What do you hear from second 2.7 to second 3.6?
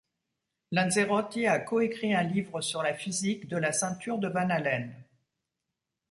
la physique de